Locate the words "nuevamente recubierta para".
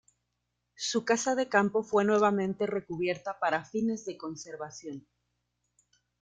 2.05-3.63